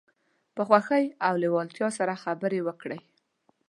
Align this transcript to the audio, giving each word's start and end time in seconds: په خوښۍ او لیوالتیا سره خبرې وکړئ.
په 0.55 0.61
خوښۍ 0.67 1.05
او 1.27 1.33
لیوالتیا 1.43 1.87
سره 1.99 2.21
خبرې 2.23 2.59
وکړئ. 2.63 2.99